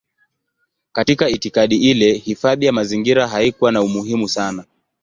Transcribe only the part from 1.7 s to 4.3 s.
ile hifadhi ya mazingira haikuwa na umuhimu